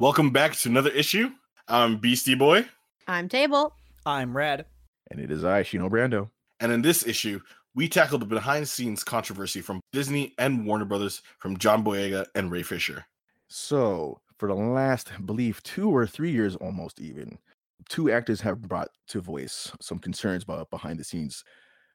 [0.00, 1.28] Welcome back to another issue.
[1.68, 2.64] I'm Beastie Boy.
[3.06, 3.74] I'm Table.
[4.06, 4.64] I'm Red.
[5.10, 6.30] And it is I, Shino Brando.
[6.58, 7.38] And in this issue,
[7.74, 12.24] we tackle the behind the scenes controversy from Disney and Warner Brothers from John Boyega
[12.34, 13.04] and Ray Fisher.
[13.48, 17.38] So, for the last, I believe, two or three years almost even,
[17.90, 21.44] two actors have brought to voice some concerns about behind the scenes.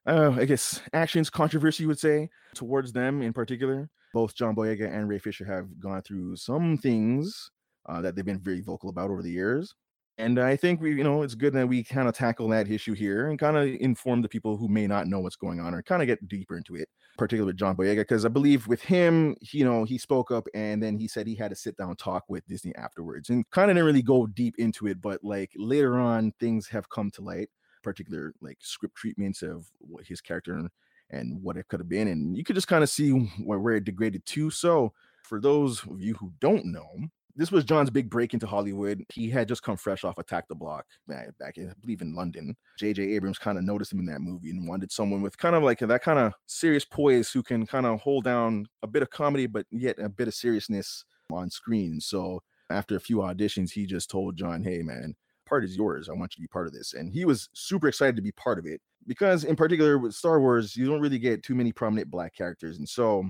[0.06, 3.90] Uh, I guess actions controversy, you would say, towards them in particular.
[4.14, 7.52] Both John Boyega and Ray Fisher have gone through some things
[7.88, 9.74] uh, that they've been very vocal about over the years.
[10.18, 12.94] And I think we, you know, it's good that we kind of tackle that issue
[12.94, 15.84] here and kind of inform the people who may not know what's going on or
[15.84, 16.88] kind of get deeper into it,
[17.18, 20.82] particularly with John Boyega, because I believe with him, you know, he spoke up and
[20.82, 23.76] then he said he had to sit down talk with Disney afterwards and kind of
[23.76, 27.50] didn't really go deep into it, but like later on, things have come to light,
[27.86, 30.70] particular like script treatments of what his character
[31.12, 33.12] and what it could have been, and you could just kind of see
[33.44, 34.50] where, where it degraded to.
[34.50, 34.92] So,
[35.24, 36.90] for those of you who don't know,
[37.36, 39.04] this was John's big break into Hollywood.
[39.14, 42.56] He had just come fresh off Attack the Block back, in, I believe, in London.
[42.80, 43.04] J.J.
[43.14, 45.80] Abrams kind of noticed him in that movie and wanted someone with kind of like
[45.80, 49.48] that kind of serious poise who can kind of hold down a bit of comedy,
[49.48, 52.00] but yet a bit of seriousness on screen.
[52.00, 55.16] So after a few auditions, he just told John, "Hey, man."
[55.46, 56.10] Part is yours.
[56.10, 56.94] I want you to be part of this.
[56.94, 60.40] And he was super excited to be part of it because, in particular, with Star
[60.40, 62.78] Wars, you don't really get too many prominent black characters.
[62.78, 63.30] And so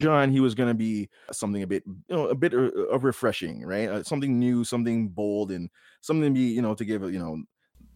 [0.00, 3.04] John, he was going to be something a bit, you know, a bit uh, of
[3.04, 3.88] refreshing, right?
[3.88, 5.70] Uh, something new, something bold, and
[6.02, 7.42] something to be, you know, to give, you know,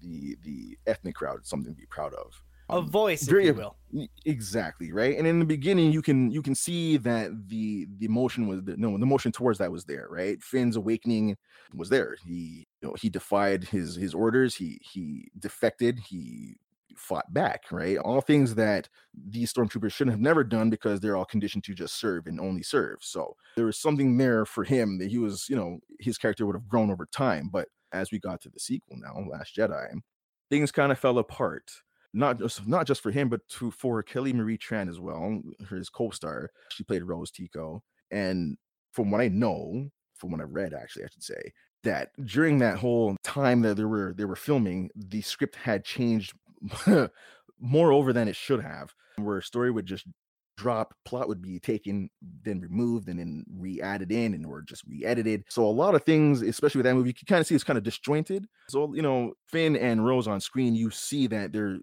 [0.00, 2.42] the the ethnic crowd something to be proud of.
[2.70, 3.76] A voice, very, if you will.
[4.24, 5.16] Exactly, right.
[5.18, 8.76] And in the beginning, you can you can see that the the emotion was the,
[8.76, 10.42] no the emotion towards that was there, right?
[10.42, 11.36] Finn's awakening
[11.74, 12.16] was there.
[12.24, 14.54] He you know he defied his his orders.
[14.54, 16.00] He he defected.
[16.08, 16.56] He
[16.96, 17.98] fought back, right?
[17.98, 21.98] All things that these stormtroopers shouldn't have never done because they're all conditioned to just
[21.98, 22.98] serve and only serve.
[23.00, 26.56] So there was something there for him that he was, you know, his character would
[26.56, 27.48] have grown over time.
[27.52, 29.88] But as we got to the sequel now, Last Jedi,
[30.50, 31.70] things kind of fell apart.
[32.12, 35.88] Not just not just for him, but to for Kelly Marie Tran as well, his
[35.88, 36.50] co-star.
[36.70, 38.56] She played Rose Tico, and
[38.92, 41.52] from what I know, from what I read, actually, I should say,
[41.84, 46.32] that during that whole time that they were they were filming, the script had changed
[47.60, 50.06] more over than it should have, where a story would just
[50.60, 52.10] drop, plot would be taken,
[52.44, 55.44] then removed, and then re-added in, and or just re-edited.
[55.48, 57.64] So a lot of things, especially with that movie, you can kind of see it's
[57.64, 58.46] kind of disjointed.
[58.68, 61.78] So you know, Finn and Rose on screen, you see that they're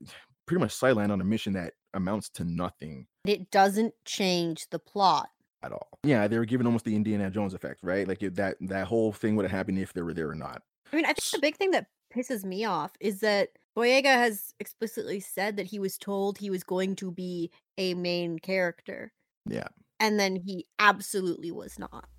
[0.46, 3.08] pretty much sidelined on a mission that amounts to nothing.
[3.26, 5.30] It doesn't change the plot
[5.64, 6.00] at all.
[6.04, 8.08] Yeah, they were given almost the Indiana Jones effect, right?
[8.08, 10.62] Like that that whole thing would have happened if they were there or not.
[10.94, 14.56] I mean, I think the big thing that pisses me off is that Boyega has
[14.60, 19.14] explicitly said that he was told he was going to be a main character.
[19.48, 19.68] Yeah.
[20.00, 22.10] And then he absolutely was not.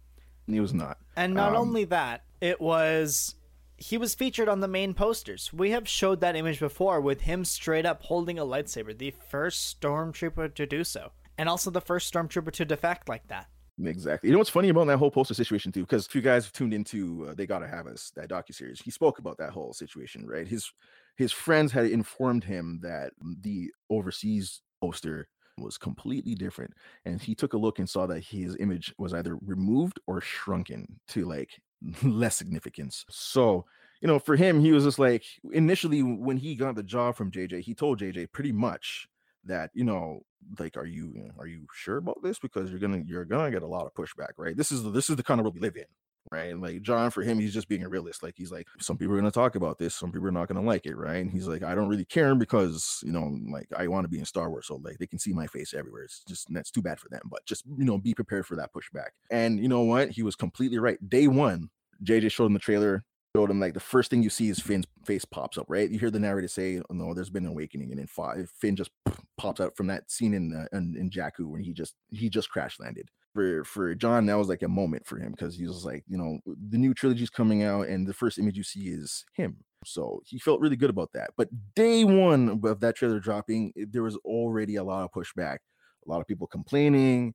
[0.47, 0.99] He was not.
[1.17, 3.35] And not um, only that, it was
[3.77, 5.53] he was featured on the main posters.
[5.53, 9.81] We have showed that image before with him straight up holding a lightsaber, the first
[9.81, 13.47] stormtrooper to do so, and also the first stormtrooper to defect like that.
[13.85, 14.29] Exactly.
[14.29, 15.83] You know what's funny about that whole poster situation too?
[15.83, 18.81] Because if you guys have tuned into uh, "They Gotta Have Us," that docu series,
[18.81, 20.27] he spoke about that whole situation.
[20.27, 20.49] Right.
[20.49, 20.73] His
[21.19, 23.12] his friends had informed him that
[23.43, 26.73] the overseas poster was completely different
[27.05, 31.01] and he took a look and saw that his image was either removed or shrunken
[31.09, 31.61] to like
[32.05, 33.05] less significance.
[33.11, 33.67] So
[34.01, 37.33] you know for him he was just like initially when he got the job from
[37.33, 39.09] jj he told jj pretty much
[39.45, 40.21] that you know
[40.61, 42.39] like are you are you sure about this?
[42.39, 44.56] Because you're gonna you're gonna get a lot of pushback right?
[44.56, 45.85] This is the, this is the kind of world we live in
[46.31, 46.59] right?
[46.59, 48.22] Like John, for him, he's just being a realist.
[48.22, 50.62] Like he's like, some people are gonna talk about this, some people are not gonna
[50.62, 51.19] like it, right?
[51.19, 54.19] And he's like, I don't really care because you know, like I want to be
[54.19, 56.05] in Star Wars, so like they can see my face everywhere.
[56.05, 58.72] It's just that's too bad for them, but just you know, be prepared for that
[58.72, 59.11] pushback.
[59.31, 60.11] And you know what?
[60.11, 60.99] He was completely right.
[61.09, 61.71] Day one,
[62.05, 63.05] JJ showed him the trailer.
[63.37, 65.91] Showed him like the first thing you see is Finn's face pops up, right?
[65.91, 68.75] You hear the narrator say, oh, "No, there's been an awakening," and then five, Finn
[68.75, 68.91] just
[69.37, 72.49] pops out from that scene in uh, in, in Jakku when he just he just
[72.49, 75.85] crash landed for for John, that was like a moment for him because he was
[75.85, 76.40] like, you know,
[76.70, 79.58] the new trilogy is coming out, and the first image you see is him.
[79.85, 81.31] So he felt really good about that.
[81.37, 85.58] But day one of that trailer dropping, there was already a lot of pushback,
[86.05, 87.32] a lot of people complaining,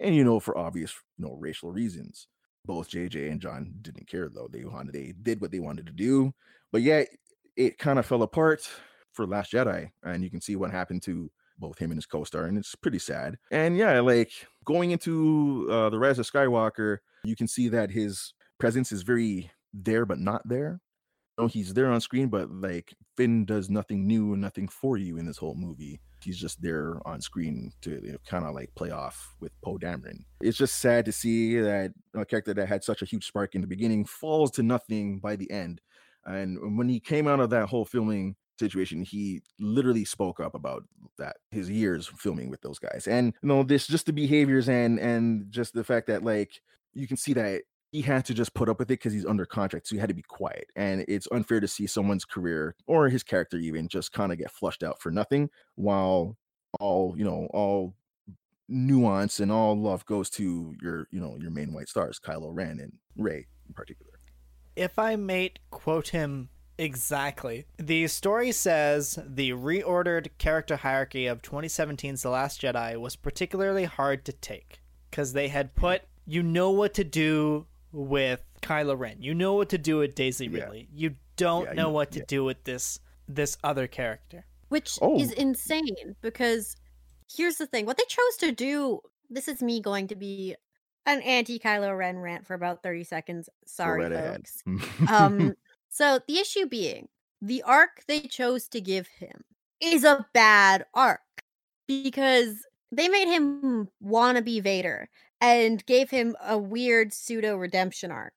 [0.00, 2.26] and you know, for obvious, you know, racial reasons.
[2.66, 4.48] Both JJ and John didn't care though.
[4.50, 6.32] They wanted they did what they wanted to do,
[6.72, 7.04] but yeah,
[7.56, 8.68] it kind of fell apart
[9.12, 12.46] for Last Jedi, and you can see what happened to both him and his co-star,
[12.46, 13.36] and it's pretty sad.
[13.52, 14.32] And yeah, like
[14.64, 19.50] going into uh, the Rise of Skywalker, you can see that his presence is very
[19.72, 20.80] there but not there.
[21.36, 24.96] You know, he's there on screen, but like Finn does nothing new and nothing for
[24.96, 26.00] you in this whole movie.
[26.22, 29.76] He's just there on screen to you know, kind of like play off with Poe
[29.76, 30.24] Dameron.
[30.40, 33.60] It's just sad to see that a character that had such a huge spark in
[33.60, 35.80] the beginning falls to nothing by the end.
[36.24, 40.84] And when he came out of that whole filming situation, he literally spoke up about
[41.18, 44.98] that his years filming with those guys, and you know this just the behaviors and
[44.98, 46.60] and just the fact that like
[46.92, 47.62] you can see that
[47.94, 50.08] he had to just put up with it because he's under contract, so he had
[50.08, 50.66] to be quiet.
[50.74, 54.50] And it's unfair to see someone's career or his character even just kind of get
[54.50, 56.36] flushed out for nothing, while
[56.80, 57.94] all you know all
[58.68, 62.80] nuance and all love goes to your you know your main white stars, Kylo Ren
[62.80, 64.12] and Rey in particular.
[64.74, 66.48] If I may quote him
[66.78, 73.84] exactly, the story says the reordered character hierarchy of 2017's The Last Jedi was particularly
[73.84, 74.80] hard to take
[75.10, 79.68] because they had put you know what to do with Kylo Ren, you know what
[79.70, 80.60] to do with Daisy Yeah.
[80.64, 82.24] Ridley, you don't Yeah, know know- what to yeah.
[82.28, 84.44] do with this this other character.
[84.68, 85.18] which Oh.
[85.20, 86.76] is insane because
[87.34, 89.00] here's the thing what they chose to do
[89.30, 90.54] this is me going to be
[91.06, 94.62] an anti kylo ren rant for about 30 seconds sorry folks
[95.08, 95.54] um
[95.94, 97.08] so the issue being
[97.40, 99.42] the arc they chose to give him
[99.80, 101.20] is a bad arc
[101.86, 105.08] because they made him wanna be vader
[105.40, 108.34] and gave him a weird pseudo redemption arc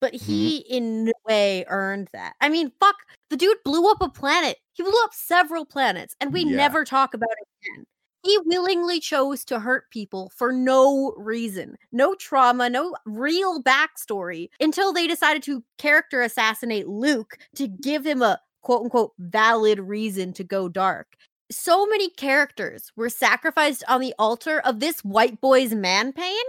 [0.00, 0.24] but Mm-hmm.
[0.32, 2.96] he in no way earned that i mean fuck
[3.30, 6.56] the dude blew up a planet he blew up several planets and we Yeah.
[6.56, 7.86] never talk about it again
[8.22, 14.92] he willingly chose to hurt people for no reason, no trauma, no real backstory until
[14.92, 20.44] they decided to character assassinate Luke to give him a quote unquote valid reason to
[20.44, 21.16] go dark.
[21.50, 26.44] So many characters were sacrificed on the altar of this white boy's man pain,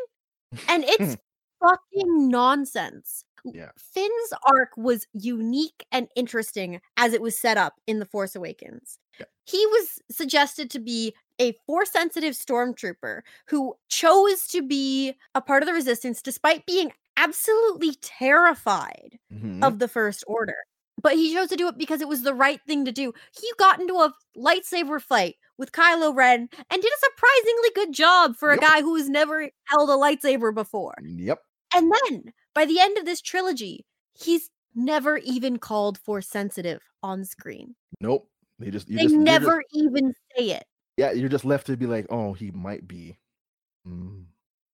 [0.68, 1.16] and it's
[1.62, 3.24] fucking nonsense.
[3.46, 3.70] Yeah.
[3.78, 9.00] Finn's arc was unique and interesting as it was set up in The Force Awakens.
[9.18, 9.28] Yeah.
[9.46, 15.64] He was suggested to be a force sensitive stormtrooper who chose to be a part
[15.64, 19.64] of the resistance despite being absolutely terrified Mhm.
[19.64, 20.56] of the First Order.
[21.02, 23.14] But he chose to do it because it was the right thing to do.
[23.40, 28.36] He got into a lightsaber fight with Kylo Ren and did a surprisingly good job
[28.36, 28.62] for a Yep.
[28.62, 30.96] guy who has never held a lightsaber before.
[31.04, 31.42] Yep.
[31.74, 37.24] And then by the end of this trilogy, he's never even called force sensitive on
[37.24, 37.76] screen.
[38.02, 38.30] Nope.
[38.60, 40.66] They just you they just you're just- never even say it.
[41.00, 43.18] Yeah, you're just left to be like, oh, he might be.
[43.88, 44.26] Mm.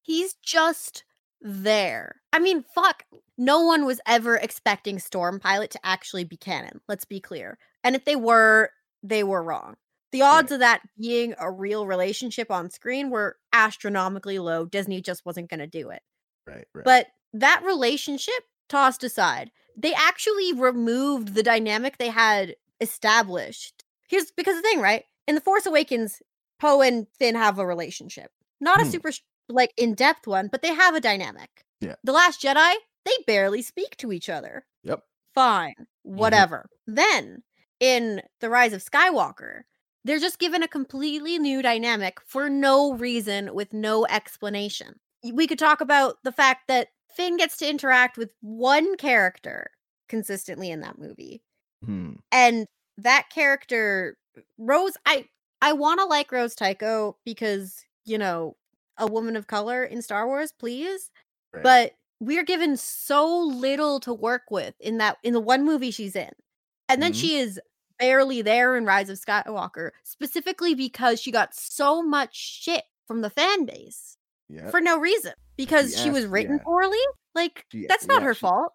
[0.01, 1.03] He's just
[1.39, 2.15] there.
[2.33, 3.03] I mean, fuck.
[3.37, 6.81] No one was ever expecting Storm Pilot to actually be canon.
[6.87, 7.59] Let's be clear.
[7.83, 8.71] And if they were,
[9.03, 9.75] they were wrong.
[10.11, 14.65] The odds of that being a real relationship on screen were astronomically low.
[14.65, 16.01] Disney just wasn't going to do it.
[16.47, 16.65] Right.
[16.73, 16.85] Right.
[16.85, 18.33] But that relationship
[18.67, 23.83] tossed aside, they actually removed the dynamic they had established.
[24.07, 25.03] Here's because the thing, right?
[25.27, 26.21] In The Force Awakens,
[26.59, 28.31] Poe and Finn have a relationship.
[28.61, 28.91] Not a Hmm.
[28.91, 29.11] super
[29.47, 31.63] like in-depth one, but they have a dynamic.
[31.79, 31.95] Yeah.
[32.03, 32.75] The Last Jedi,
[33.05, 34.65] they barely speak to each other.
[34.83, 35.03] Yep.
[35.35, 35.75] Fine.
[35.79, 36.17] Mm-hmm.
[36.17, 36.69] Whatever.
[36.87, 37.43] Then
[37.79, 39.63] in The Rise of Skywalker,
[40.03, 44.99] they're just given a completely new dynamic for no reason with no explanation.
[45.23, 49.71] We could talk about the fact that Finn gets to interact with one character
[50.09, 51.43] consistently in that movie.
[51.83, 52.13] Hmm.
[52.31, 52.67] And
[52.97, 54.17] that character
[54.57, 55.27] Rose I
[55.61, 58.55] I want to like Rose Tico because, you know,
[58.97, 61.11] a woman of color in Star Wars, please.
[61.53, 61.63] Right.
[61.63, 66.15] But we're given so little to work with in that in the one movie she's
[66.15, 66.31] in.
[66.87, 67.21] And then Mhm.
[67.21, 67.59] she is
[67.97, 73.29] barely there in Rise of Skywalker, specifically because she got so much shit from the
[73.29, 74.17] fan base
[74.49, 74.69] yeah.
[74.69, 75.33] for no reason.
[75.57, 76.63] Because she, was written yeah.
[76.63, 76.99] poorly.
[77.33, 78.73] Like that's not her fault.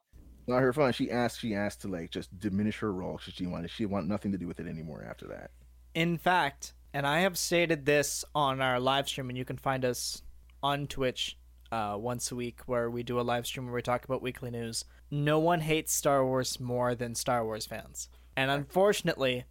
[0.51, 0.95] Not her fault.
[0.95, 1.41] She asked.
[1.41, 3.71] She asked to like just diminish her role because She wanted.
[3.71, 5.51] She want nothing to do with it anymore after that.
[5.95, 9.85] In fact, and I have stated this on our live stream, and you can find
[9.85, 10.23] us
[10.63, 11.37] on Twitch
[11.73, 14.51] uh, once a week where we do a live stream where we talk about weekly
[14.51, 14.85] news.
[15.11, 18.09] No one hates Star Wars more than Star Wars fans.
[18.37, 19.45] And unfortunately,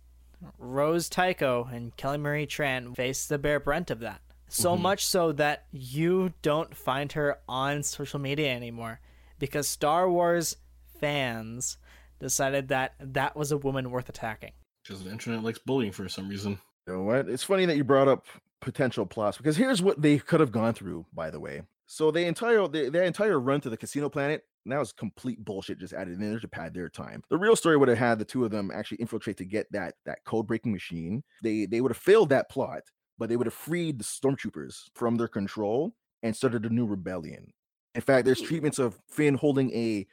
[0.58, 4.22] Rose Tico and Kelly Marie Tran face the bare brunt of that.
[4.48, 4.82] So Mhm.
[4.82, 9.00] much so that you don't find her on social media anymore
[9.38, 10.56] because Star Wars
[11.00, 11.78] fans
[12.20, 14.52] decided that that was a woman worth attacking.
[14.84, 16.60] Because the internet likes bullying for some reason.
[16.88, 17.30] You know what?
[17.30, 18.26] It's funny that you brought up
[18.62, 21.06] potential plots because here's what they could have gone through.
[21.14, 24.80] By the way, so the entire the, their entire run to the casino planet that
[24.80, 25.80] was complete bullshit.
[25.80, 27.24] Just added in there to pad their time.
[27.30, 29.96] The real story would have had the two of them actually infiltrate to get that
[30.06, 31.24] that code breaking machine.
[31.44, 32.84] They they would have failed that plot,
[33.18, 37.54] but they would have freed the stormtroopers from their control and started a new rebellion.
[37.96, 40.06] In fact, there's treatments of Finn holding a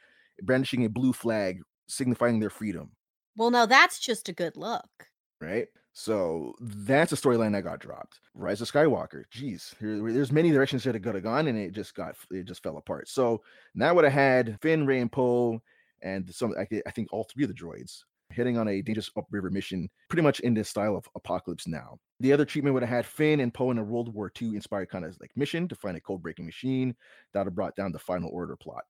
[0.43, 2.91] brandishing a blue flag signifying their freedom
[3.35, 5.07] Well, no, that's just a good look.
[5.41, 5.67] right?
[5.93, 8.19] So that's a storyline that got dropped.
[8.35, 9.23] Rise of Skywalker.
[9.33, 12.43] Jeez, here, there's many directions that it could have gone, and it just got it
[12.45, 13.09] just fell apart.
[13.09, 13.41] So
[13.73, 15.59] now would have had Finn, Rey, and Poe,
[16.03, 16.53] and some.
[16.59, 20.21] I, I think all three of the droids heading on a dangerous upriver mission, pretty
[20.21, 21.97] much in the style of Apocalypse Now.
[22.19, 24.89] The other treatment would have had Finn and Poe in a World War II inspired
[24.89, 26.95] kind of like mission to find a code breaking machine
[27.33, 28.83] that would have brought down the Final Order plot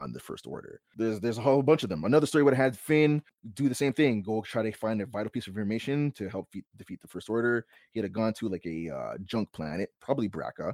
[0.00, 0.80] on the First Order.
[0.96, 2.04] There's there's a whole bunch of them.
[2.04, 3.22] Another story would have had Finn
[3.54, 6.48] do the same thing, go try to find a vital piece of information to help
[6.52, 7.66] fe- defeat the First Order.
[7.92, 10.72] He had gone to like a uh, junk planet, probably Bracca,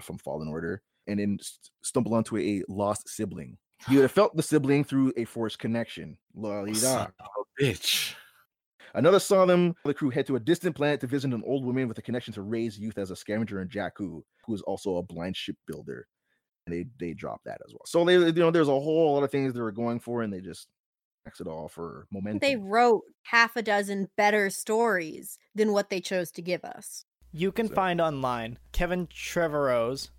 [0.00, 3.56] from Fallen Order, and then st- stumble onto a lost sibling.
[3.88, 6.18] He would have felt the sibling through a force connection.
[6.34, 6.78] La-di-da.
[6.78, 7.26] Son of
[7.60, 8.14] a bitch.
[8.94, 11.86] Another saw them, the crew head to a distant planet to visit an old woman
[11.86, 15.02] with a connection to Rey's youth as a scavenger and Jakku, who is also a
[15.02, 16.06] blind shipbuilder.
[16.66, 17.82] And they they dropped that as well.
[17.86, 20.32] So they you know there's a whole lot of things they were going for, and
[20.32, 20.68] they just
[21.26, 22.38] X it all for momentum.
[22.40, 27.04] They wrote half a dozen better stories than what they chose to give us.
[27.32, 30.10] You can So- find online Kevin Trevorrow's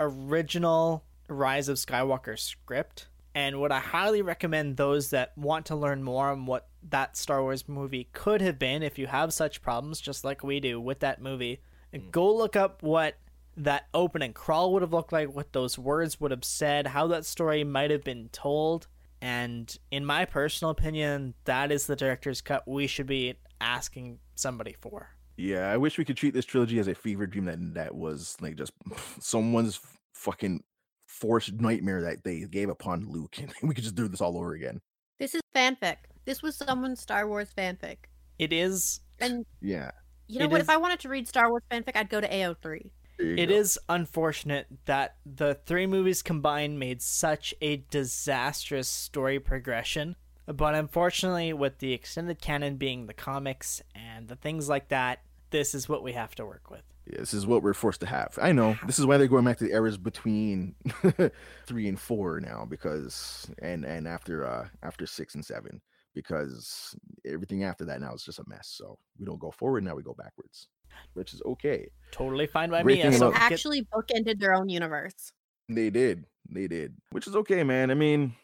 [0.00, 3.08] original Rise of Skywalker script.
[3.34, 7.42] And would I highly recommend those that want to learn more on what that Star
[7.42, 11.00] Wars movie could have been if you have such problems, just like we do with
[11.00, 11.60] that movie,
[11.92, 13.16] and go look up what
[13.56, 17.24] that opening crawl would have looked like, what those words would have said, how that
[17.24, 18.86] story might have been told.
[19.22, 24.74] And in my personal opinion, that is the director's cut we should be asking somebody
[24.78, 25.08] for.
[25.38, 28.36] Yeah, I wish we could treat this trilogy as a fever dream that that was
[28.40, 28.72] like just
[29.20, 29.80] someone's
[30.14, 30.62] fucking
[31.06, 34.52] forced nightmare that they gave upon Luke, and we could just do this all over
[34.54, 34.80] again.
[35.18, 35.96] This is fanfic.
[36.26, 37.96] This was someone's Star Wars fanfic.
[38.38, 39.92] It is And Yeah,
[40.26, 40.60] you know It what?
[40.60, 42.90] is- If I wanted to read Star Wars fanfic, I'd go to AO3.
[43.18, 43.54] It go.
[43.54, 50.16] is unfortunate that the three movies combined made such a disastrous story progression.
[50.46, 55.20] But unfortunately, with the extended canon being the comics and the things like that,
[55.50, 56.82] this is what we have to work with.
[57.10, 58.38] Yeah, this is what we're forced to have.
[58.40, 60.74] I know this is why they're going back to the eras between
[61.66, 65.80] three and four now, because and and after uh after six and seven,
[66.14, 68.68] because everything after that now is just a mess.
[68.74, 70.68] So we don't go forward now; we go backwards,
[71.14, 71.88] which is okay.
[72.12, 73.02] Totally fine by Great me.
[73.02, 75.32] thing as They long about- actually bookended their own universe.
[75.68, 77.90] They did, they did, which is okay, man.
[77.90, 78.34] I mean,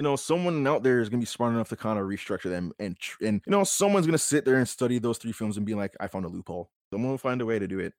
[0.00, 2.72] you know, someone out there is gonna be smart enough to kind of restructure them,
[2.80, 5.64] and tr- and you know, someone's gonna sit there and study those three films and
[5.64, 6.70] be like, I found a loophole.
[6.92, 7.94] Someone will find a way to do it.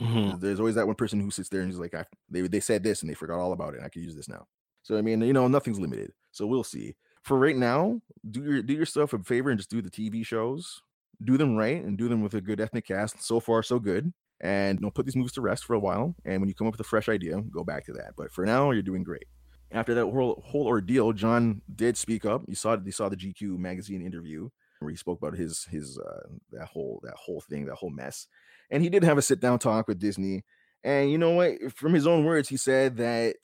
[0.00, 0.40] Mhm.
[0.40, 2.82] There's always that one person who sits there and is like, I, they they said
[2.84, 3.78] this and they forgot all about it.
[3.78, 4.46] And I could use this now.
[4.82, 6.12] So I mean, you know, nothing's limited.
[6.32, 6.94] So we'll see.
[7.24, 10.80] For right now, do your do yourself a favor and just do the TV shows.
[11.22, 13.22] Do them right and do them with a good ethnic cast.
[13.22, 14.12] So far, so good.
[14.40, 16.14] And you know, put these movies to rest for a while.
[16.24, 18.12] And when you come up with a fresh idea, go back to that.
[18.16, 19.26] But for now, you're doing great.
[19.72, 22.42] After that whole whole ordeal, John did speak up.
[22.48, 24.48] You saw you saw the GQ magazine interview
[24.80, 28.26] where he spoke about his his uh, that whole that whole thing, that whole mess.
[28.70, 30.42] And he did have a sit down talk with Disney.
[30.82, 31.72] And you know what?
[31.76, 33.36] From his own words, he said that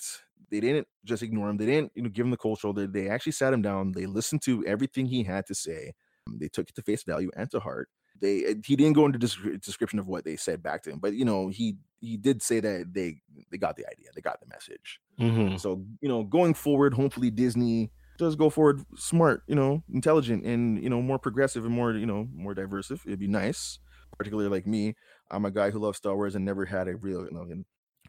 [0.51, 1.57] they didn't just ignore him.
[1.59, 2.87] They didn't, you know, give him the cold shoulder.
[2.87, 3.93] They actually sat him down.
[3.93, 5.93] They listened to everything he had to say.
[6.35, 7.89] They took it to face value and to heart.
[8.21, 10.99] They uh, he didn't go into descri- description of what they said back to him,
[10.99, 14.41] but you know he he did say that they they got the idea, they got
[14.41, 15.01] the message.
[15.21, 15.61] Mhm.
[15.61, 20.83] So you know, going forward, hopefully Disney does go forward smart, you know, intelligent, and
[20.83, 22.91] you know more progressive and more you know more diverse.
[22.91, 23.79] It'd be nice,
[24.17, 24.95] particularly like me.
[25.31, 27.47] I'm a guy who loves Star Wars and never had a real, you know,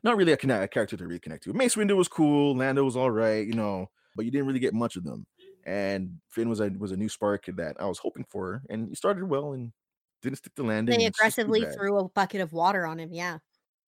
[0.03, 1.53] not really a, connect, a character to really connect to.
[1.53, 4.74] Mace Windu was cool, Lando was all right, you know, but you didn't really get
[4.74, 5.25] much of them.
[5.67, 8.95] And Finn was a was a new spark that I was hoping for, and he
[8.95, 9.74] started well and
[10.21, 10.97] didn't stick the landing.
[10.97, 13.13] They and it's just too aggressively threw a bucket of water on him.
[13.13, 13.39] Yeah.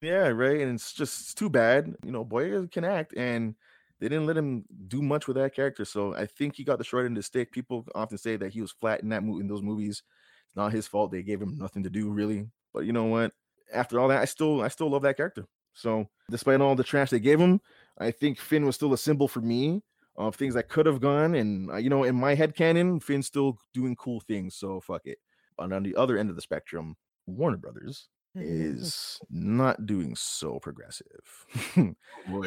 [0.02, 0.60] Yeah, right.
[0.60, 1.96] And it's just it's too bad.
[2.04, 3.56] You know, Boyega can act, and
[4.02, 5.86] they didn't let him do much with that character.
[5.86, 7.50] So I think he got the short end of the stick.
[7.50, 10.04] People often say that he was flat in that movie in those movies.
[10.48, 11.12] It's not his fault.
[11.12, 12.48] They gave him nothing to do really.
[12.74, 13.32] But you know what?
[13.74, 15.46] After all that, I still I still love that character.
[15.74, 17.62] So despite all the trash they gave him,
[17.98, 19.82] I think Finn was still a symbol for me
[20.20, 21.34] of things that could have gone.
[21.34, 24.56] And uh, you know, in my head canon, Finn's still doing cool things.
[24.56, 25.18] So fuck it.
[25.58, 26.96] But on the other end of the spectrum,
[27.26, 31.96] Warner Brothers is not doing so progressive.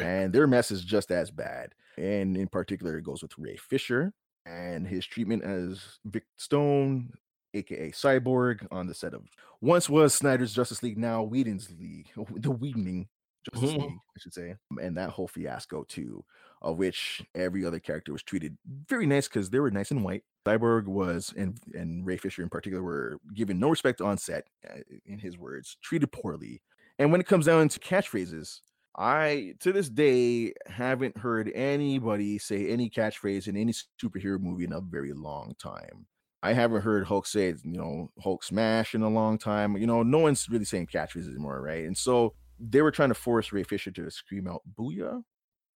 [0.05, 1.73] And their mess is just as bad.
[1.97, 4.13] And in particular, it goes with Ray Fisher
[4.45, 7.13] and his treatment as Vic Stone,
[7.53, 9.23] aka Cyborg, on the set of
[9.61, 13.07] once was Snyder's Justice League, now Whedon's League, the Whedoning
[13.51, 13.81] Justice Mhm.
[13.81, 16.23] League, I should say, and that whole fiasco too,
[16.61, 20.23] of which every other character was treated very nice because they were nice and white.
[20.45, 24.79] Cyborg was, and and Ray Fisher in particular, were given no respect on set, uh,
[25.05, 26.61] in his words, treated poorly.
[26.99, 28.59] And when it comes down to catchphrases,
[28.95, 34.73] I to this day haven't heard anybody say any catchphrase in any superhero movie in
[34.73, 36.07] a very long time.
[36.43, 39.77] I haven't heard Hulk say, you know, Hulk smash in a long time.
[39.77, 41.85] You know, no one's really saying catchphrases anymore, right?
[41.85, 45.23] And so they were trying to force Ray Fisher to scream out "Booyah."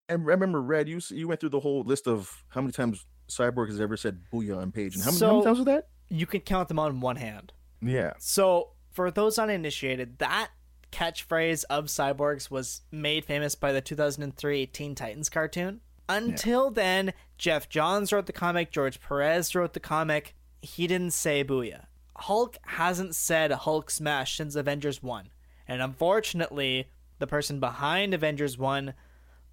[0.10, 3.68] And remember, Red, you you went through the whole list of how many times Cyborg
[3.68, 5.88] has ever said "Booyah" on page, and how, many, how many times was that?
[6.10, 7.54] You can count them on one hand.
[7.82, 10.50] Yeah, So, for those uninitiated, that
[10.92, 15.82] catchphrase of Cyborg's was made famous by the 2003 Teen Titans cartoon.
[16.10, 20.34] Until then, Geoff Johns wrote the comic, George Perez wrote the comic.
[20.62, 21.86] He didn't say booyah.
[22.16, 25.30] Hulk hasn't said Hulk smash since Avengers 1.
[25.68, 28.94] And unfortunately, the person behind Avengers 1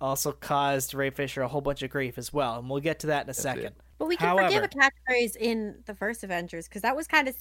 [0.00, 2.58] also caused Ray Fisher a whole bunch of grief as well.
[2.58, 3.66] And we'll get to that in a second.
[3.66, 3.74] it.
[3.98, 7.36] But we can forgive a catchphrase in the first Avengers because that was kind of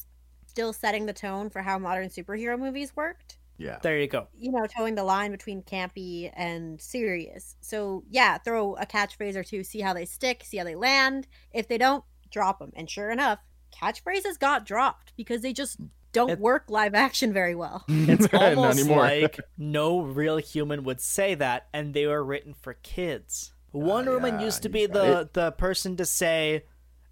[0.47, 3.37] still setting the tone for how modern superhero movies worked.
[3.57, 3.79] yeah.
[3.81, 4.27] There you go.
[4.37, 7.55] You know, towing the line between campy and serious.
[7.61, 11.27] So yeah, throw a catchphrase or two, see how they stick, see how they land.
[11.51, 12.71] If they don't, drop them.
[12.75, 13.39] And sure enough,
[13.73, 15.79] catchphrases got dropped because they just
[16.13, 17.83] don't It- work live action very well.
[17.89, 18.99] It's Not almost anymore.
[19.03, 23.53] like no real human would say that, and they were written for kids.
[23.73, 26.63] Wonder Woman yeah, used to be got the the person to say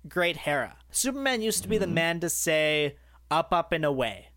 [0.07, 1.93] "Great Hera." Superman used to be the Mm-hmm.
[1.95, 2.95] man to say
[3.29, 4.27] "Up, up and away,"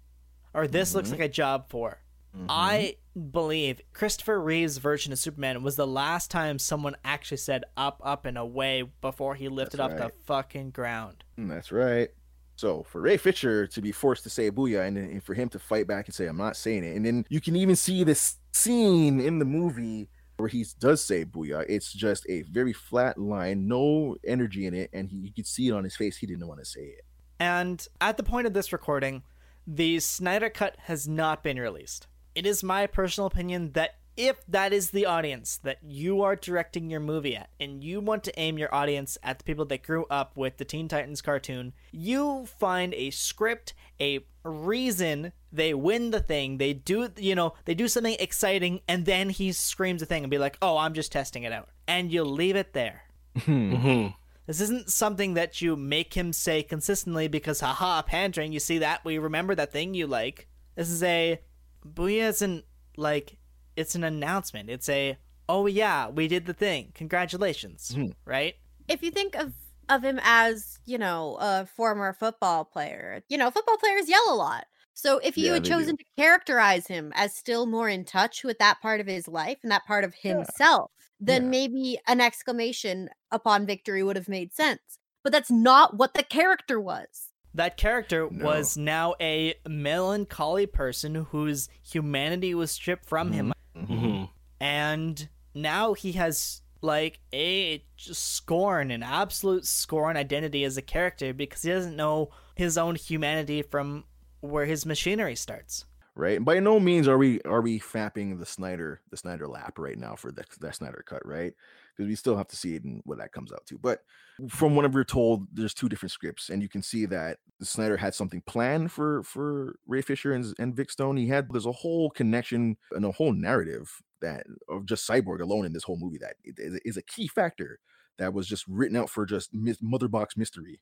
[0.55, 1.21] or "This looks Mm-hmm.
[1.21, 2.01] like a job for."
[2.49, 2.97] I
[3.31, 8.25] believe Christopher Reeve's version of Superman was the last time someone actually said "Up, up
[8.25, 11.23] and away" before he lifted That's off the fucking ground.
[11.39, 12.09] Mm, That's right.
[12.57, 15.59] So for Ray Fisher to be forced to say booyah and, and for him to
[15.59, 16.97] fight back and say, I'm not saying it.
[16.97, 21.25] And then you can even see this scene in the movie where he does say
[21.25, 21.65] booyah.
[21.69, 24.91] It's just a very flat line, no energy in it.
[24.93, 26.17] And he, you could see it on his face.
[26.17, 27.05] He didn't want to say it.
[27.41, 29.23] And at the point of this recording,
[29.67, 32.07] the Snyder Cut has not been released.
[32.35, 36.91] It is my personal opinion that if that is the audience that you are directing
[36.91, 40.07] your movie at, and you want to aim your audience at the people that grew
[40.11, 46.21] up with the Teen Titans cartoon, you find a script, a reason they win the
[46.21, 50.25] thing, they do, you know, they do something exciting, and then he screams a thing
[50.25, 51.69] and be like, oh, I'm just testing it out.
[51.87, 53.03] And you leave it there.
[53.39, 54.09] hmm
[54.47, 59.05] This isn't something that you make him say consistently because, haha, pandering, you see that?
[59.05, 60.49] We remember that thing you like.
[60.75, 61.41] This is a.
[61.87, 62.65] Booyah isn't
[62.97, 63.39] like.
[63.77, 64.71] It's an announcement.
[64.71, 65.17] It's a.
[65.49, 66.93] Oh, yeah, we did the thing.
[66.95, 67.93] Congratulations.
[67.95, 68.15] Mhm.
[68.25, 68.55] Right?
[68.87, 69.55] if you think of
[69.89, 74.35] of him as you know a former football player you know football players yell a
[74.35, 75.75] lot so if you Yeah, had they do.
[75.75, 79.57] chosen to characterize him as still more in touch with that part of his life
[79.63, 81.49] and that part of himself then Yeah.
[81.49, 86.79] maybe an exclamation upon victory would have made sense but that's not what the character
[86.79, 88.45] was That character No.
[88.45, 93.53] was now a melancholy person whose humanity was stripped from him.
[93.87, 94.25] Hmm
[94.61, 101.63] and now he has like a scorn an absolute scorn identity as a character because
[101.63, 104.05] he doesn't know his own humanity from
[104.41, 105.85] where his machinery starts
[106.17, 106.37] Right.
[106.37, 109.99] And by no means are we are we fapping the Snyder the Snyder lap right
[109.99, 111.53] now for the, that Snyder cut, right?
[111.97, 113.79] Because we still have to see it and what that comes out to.
[113.79, 114.05] But
[114.49, 118.15] from what we're told, there's two different scripts, and you can see that Snyder had
[118.15, 121.17] something planned for for Ray Fisher and, and Vic Stone.
[121.17, 125.67] He had there's a whole connection and a whole narrative that of just Cyborg alone
[125.67, 127.81] in this whole movie that is, is a key factor
[128.19, 130.79] that was just written out for just mis- mother box mystery.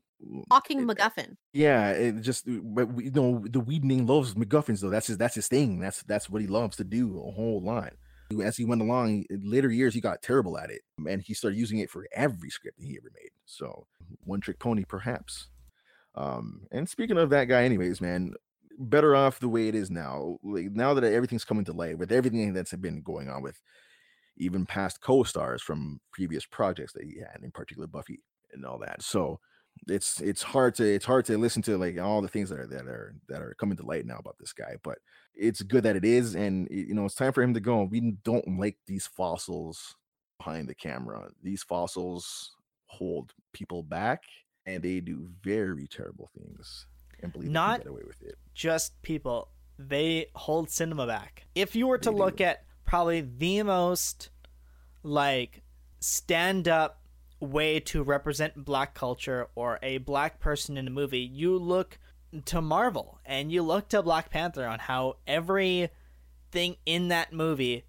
[0.50, 4.90] talking It- macguffin yeah, it just but we, you know the Weedling loves MacGuffins though.
[4.90, 5.80] That's his that's his thing.
[5.80, 7.94] That's that's what he loves to do a whole lot.
[8.42, 11.58] As he went along, in later years he got terrible at it, and he started
[11.58, 13.30] using it for every script that he ever made.
[13.44, 13.86] So
[14.24, 15.48] one trick pony, perhaps.
[16.14, 18.32] Um, and speaking of that guy, anyways, man,
[18.78, 20.38] better off the way it is now.
[20.42, 23.60] Like now that everything's coming to light, with everything that's been going on with
[24.36, 28.20] even past co-stars from previous projects that he had, in particular Buffy
[28.52, 29.02] and all that.
[29.02, 29.40] So
[29.88, 32.66] it's it's hard to it's hard to listen to like all the things that are
[32.66, 34.98] that are that are coming to light now about this guy but
[35.34, 38.12] it's good that it is and you know it's time for him to go we
[38.22, 39.96] don't like these fossils
[40.38, 42.52] behind the camera these fossils
[42.86, 44.22] hold people back
[44.66, 46.86] and they do very terrible things
[47.22, 51.86] and believe Not- get away with it just people they hold cinema back if you
[51.86, 52.44] were to They look do.
[52.44, 54.28] at probably the most
[55.02, 55.62] like
[55.98, 57.00] stand up
[57.40, 61.98] way to represent black culture or a black person in a movie you look
[62.44, 67.82] to marvel and you look to black panther on how everything in that movie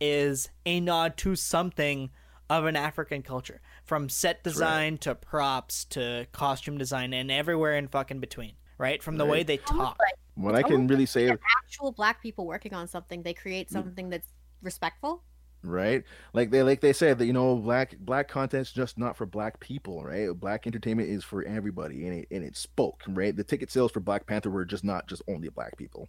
[0.00, 2.10] is a nod to something
[2.50, 4.66] of an african culture from set That's right.
[4.66, 9.44] design to props to costume design and everywhere in fucking between right from the way
[9.44, 12.88] they talk like what i can really like say when actual black people working on
[12.88, 13.72] something they create Mm.
[13.72, 14.26] something that's
[14.62, 15.22] respectful.
[15.64, 16.04] Right?
[16.34, 19.58] Like they like they said that you know black black content's just not for black
[19.58, 20.28] people right?
[20.30, 23.34] Black entertainment is for everybody and it and it spoke right?
[23.34, 26.08] The ticket sales for black panther were just not just only black people.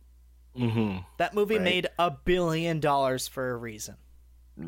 [0.55, 0.99] Mm-hmm.
[1.17, 1.63] That movie Right.
[1.63, 3.97] made a billion dollars for a reason.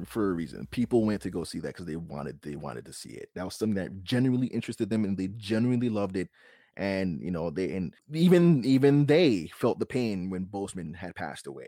[0.05, 0.67] for a reason.
[0.71, 3.29] People went to go see that because they wanted they wanted to see it.
[3.35, 6.29] That was something that genuinely interested them and they genuinely loved it.
[6.77, 11.45] And you know they and even even they felt the pain when boseman had passed
[11.45, 11.67] away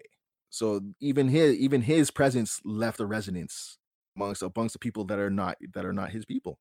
[0.53, 3.79] so even his even his presence left a resonance
[4.15, 6.59] amongst amongst the people that are not that are not his people.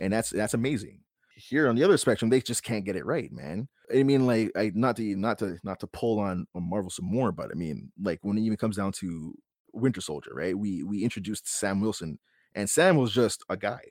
[0.00, 1.02] And that's that's amazing.
[1.36, 3.68] Here on the other spectrum they just can't get it right man.
[3.94, 7.04] I mean like i not to not to not to pull on, on marvel some
[7.04, 9.32] more but i mean like when it even comes down to
[9.72, 10.58] winter soldier right?
[10.58, 12.18] We we introduced sam wilson
[12.56, 13.82] and sam was just a guy.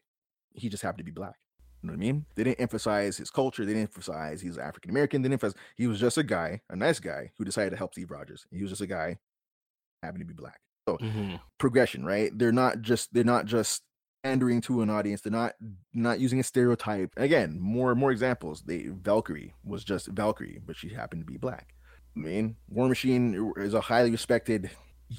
[0.52, 1.36] He just happened to be black.
[1.82, 2.26] You know what i mean?
[2.36, 5.88] They didn't emphasize his culture they didn't emphasize he's african american they didn't emphasize he
[5.88, 8.46] was just a guy a nice guy who decided to help steve rogers.
[8.52, 9.18] He was just a guy
[10.04, 11.36] happened to be black Mm-hmm.
[11.60, 12.36] progression, right?
[12.36, 13.84] They're not just they're not just
[14.24, 15.22] pandering to an audience.
[15.22, 15.54] They're not
[15.94, 17.12] not using a stereotype.
[17.16, 18.64] Again, more more examples.
[18.66, 21.76] They Valkyrie was just Valkyrie, but she happened to be black.
[22.18, 24.72] I mean, War Machine is a highly respected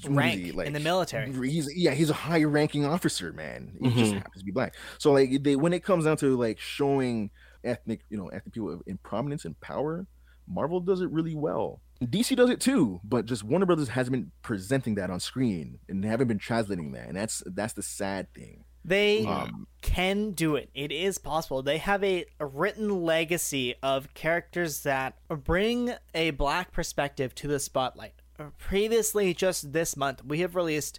[0.09, 1.33] Rank in the military.
[1.49, 3.77] He's yeah, he's a high ranking officer, man.
[3.81, 4.17] He just Mhm.
[4.17, 4.75] happens to be black.
[4.99, 7.31] So like they when it comes down to like showing
[7.63, 10.09] ethnic, you know, ethnic people in prominence and power,
[10.49, 11.81] Marvel does it really well.
[12.03, 16.03] DC does it too, but just Warner Brothers hasn't been presenting that on screen and
[16.03, 18.65] they haven't been translating that, and that's that's the sad thing.
[18.83, 20.71] They Um, can do it.
[20.75, 21.63] It is possible.
[21.63, 27.61] They have a, a written legacy of characters that bring a black perspective to the
[27.61, 28.15] spotlight.
[28.57, 30.99] Previously, just this month, we have released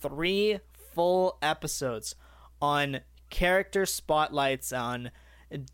[0.00, 0.60] three
[0.94, 2.14] full episodes
[2.62, 5.10] on character spotlights on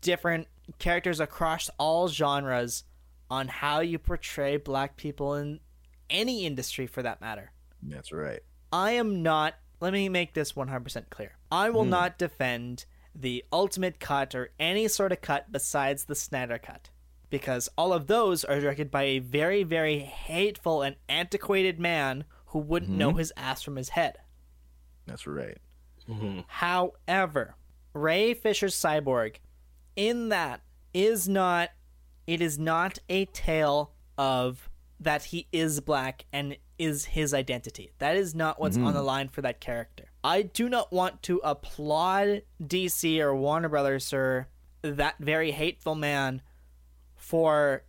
[0.01, 0.47] different
[0.79, 2.83] characters across all genres
[3.29, 5.59] on how you portray black people in
[6.09, 7.51] any industry for that matter.
[7.81, 8.39] that's right.
[8.71, 9.55] I am not.
[9.81, 11.37] Let me make this 100% clear.
[11.51, 11.89] I will Hmm.
[11.89, 16.89] not defend the ultimate cut or any sort of cut besides the Snyder cut.
[17.29, 22.59] Because all of those are directed by a very, very hateful and antiquated man who
[22.59, 24.17] wouldn't know his ass from his head.
[25.05, 25.57] That's right.
[26.07, 26.41] Mm-hmm.
[26.47, 27.55] However,
[27.93, 29.35] Ray Fisher's cyborg
[29.95, 30.61] in that
[30.93, 31.69] is not
[32.27, 37.91] it is not a tale of that he is black and is his identity.
[37.99, 38.93] That is not what's on mm-hmm.
[38.93, 40.05] the line for that character.
[40.23, 44.47] I do not want to applaud DC or Warner Brothers or
[44.81, 46.41] that very hateful man
[47.15, 47.83] for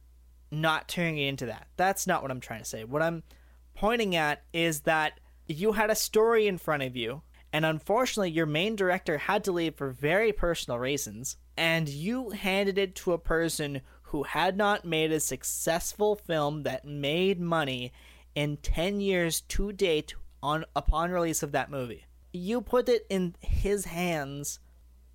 [0.51, 1.69] not turning it into that.
[1.77, 2.85] That's not what I'm trying to say.
[2.85, 3.23] What I'm
[3.75, 8.47] pointing at is that you had a story in front of you, and unfortunately, your
[8.47, 13.19] main director had to leave for very personal reasons, and you handed it to a
[13.19, 13.81] person
[14.15, 17.93] who had not made a successful film that made money
[18.37, 22.05] in 10 years to date on upon release of that movie.
[22.33, 24.61] You put it in his hands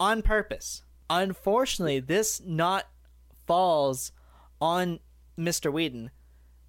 [0.02, 0.84] on purpose.
[1.10, 2.90] Unfortunately, this not
[3.48, 4.12] falls
[4.60, 5.00] on
[5.40, 5.72] Mr.
[5.72, 6.12] Whedon.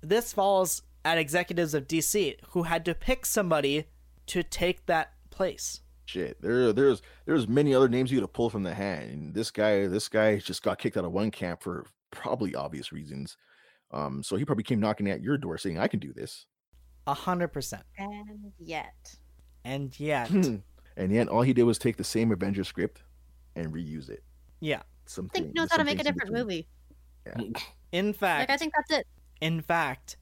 [0.00, 3.86] This falls at executives of DC who had to pick somebody
[4.26, 5.80] to take that place.
[6.04, 9.34] Shit, there, there's, there's many other names you could have pulled from the hat, and
[9.34, 13.36] this guy, this guy just got kicked out of one camp for probably obvious reasons.
[13.92, 16.46] Um, so he probably came knocking at your door saying, "I can do this,"
[17.06, 17.82] A hundred percent.
[17.98, 19.16] And yet,
[19.64, 20.62] And yet, and
[21.12, 23.02] yet all he did was take the same Avenger script
[23.56, 24.22] and reuse it.
[24.60, 24.78] yeah.
[24.78, 26.40] I Something think knows with how to make a different between.
[26.46, 26.68] movie.
[27.92, 29.06] In fact, Like I think that's it.
[29.40, 30.16] In fact,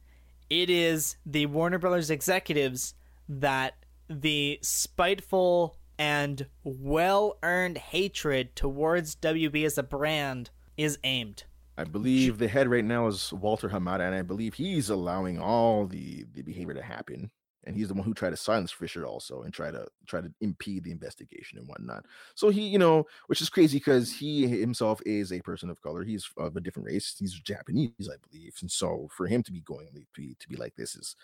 [0.48, 2.94] it is the Warner Brothers executives
[3.28, 3.74] that
[4.08, 10.48] the spiteful and well earned hatred towards WB as a brand
[10.78, 11.44] is aimed.
[11.78, 15.86] I believe the head right now is Walter Hamada, and I believe he's allowing all
[15.86, 17.30] the the behavior to happen.
[17.64, 20.32] And he's the one who tried to silence Fisher also and try to try to
[20.40, 22.06] impede the investigation and whatnot.
[22.34, 26.02] So he, you know, which is crazy because he himself is a person of color.
[26.02, 27.14] He's of a different race.
[27.18, 28.54] He's Japanese, I believe.
[28.60, 31.14] And so for him to be going to be, to be like this is,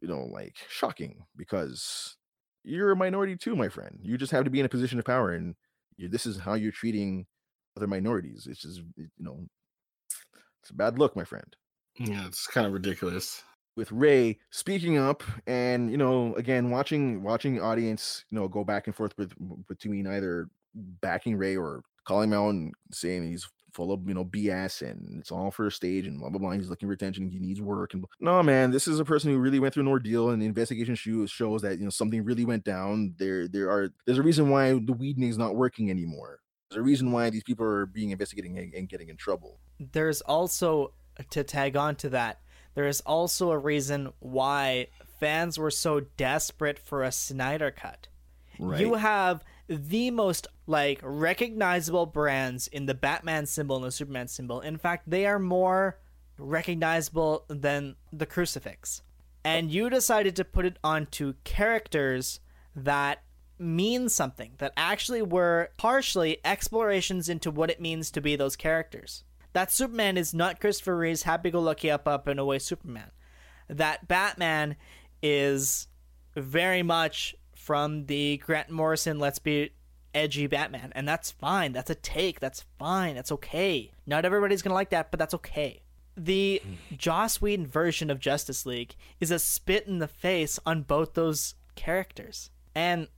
[0.00, 2.16] you know, like shocking because
[2.64, 3.98] you're a minority too, my friend.
[4.02, 5.56] You just have to be in a position of power, and
[5.98, 7.26] this is how you're treating
[7.76, 8.46] other minorities.
[8.48, 9.46] It's just, you know,
[10.66, 11.54] it's a bad look, my friend.
[11.96, 13.44] Yeah, it's kind of ridiculous.
[13.76, 18.88] With Ray speaking up, and you know, again, watching watching audience, you know, go back
[18.88, 19.32] and forth with
[19.68, 24.24] between either backing Ray or calling him out and saying he's full of you know
[24.24, 26.50] BS and it's all for a stage and blah blah blah.
[26.50, 27.30] He's looking for attention.
[27.30, 29.88] He needs work and no man, this is a person who really went through an
[29.88, 33.14] ordeal, and the investigation shows shows that you know something really went down.
[33.18, 36.40] There there are there's a reason why the weeding is not working anymore.
[36.70, 39.58] There's a reason why these people are being investigated and, and getting in trouble.
[39.78, 40.92] There's also,
[41.30, 42.40] to tag on to that,
[42.74, 44.88] there is also a reason why
[45.20, 48.08] fans were so desperate for a Snyder cut.
[48.58, 48.80] Right.
[48.80, 54.60] You have the most like recognizable brands in the Batman symbol and the Superman symbol.
[54.60, 55.98] In fact, they are more
[56.38, 59.02] recognizable than the crucifix.
[59.44, 62.40] And you decided to put it onto characters
[62.74, 63.22] that
[63.58, 69.24] mean something, that actually were partially explorations into what it means to be those characters.
[69.52, 73.10] That Superman is not Christopher Reeve's happy go lucky up up and away Superman.
[73.68, 74.76] That Batman
[75.22, 75.88] is
[76.34, 79.70] very much from the Grant Morrison let's be
[80.16, 80.92] edgy Batman.
[80.94, 81.72] And that's fine.
[81.72, 82.40] That's a take.
[82.40, 83.14] That's fine.
[83.14, 83.92] That's okay.
[84.06, 85.82] Not everybody's going to like that, but that's okay.
[86.16, 86.96] The hmm.
[86.96, 91.54] Joss Whedon version of Justice League is a spit in the face on both those
[91.74, 92.50] characters.
[92.74, 93.08] And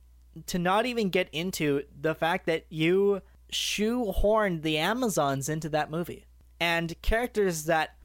[0.47, 3.21] to not even get into the fact that you
[3.51, 6.25] shoehorned the Amazons into that movie
[6.59, 7.97] and characters that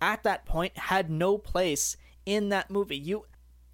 [0.00, 2.98] at that point had no place in that movie.
[2.98, 3.26] You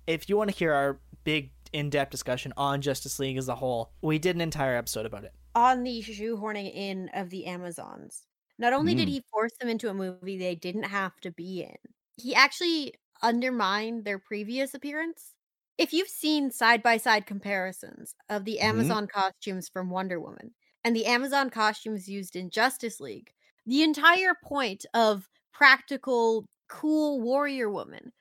[0.06, 3.92] if you want to hear our big in-depth discussion on Justice League as a whole,
[4.02, 5.34] we did an entire episode about it.
[5.54, 8.26] On the shoehorning in of the Amazons,
[8.58, 9.08] not only did Mm.
[9.08, 11.76] he force them into a movie they didn't have to be in,
[12.16, 15.34] he actually undermined their previous appearance.
[15.78, 18.98] If you've seen side by side comparisons of the Mhm.
[18.98, 23.32] Amazon costumes from Wonder Woman and the Amazon costumes used in Justice League,
[23.64, 28.12] the entire point of practical, cool warrior woman,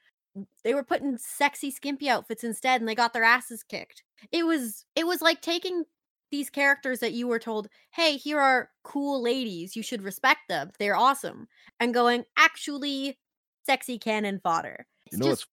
[0.64, 4.04] they were putting sexy, skimpy outfits instead, and they got their asses kicked.
[4.32, 5.86] It was it was like taking
[6.32, 9.76] these characters that you were told, "Hey, here are cool ladies.
[9.76, 10.72] You should respect them.
[10.80, 11.48] They're awesome,"
[11.80, 13.20] and going, "Actually,
[13.66, 15.48] sexy cannon fodder." It's You know just what's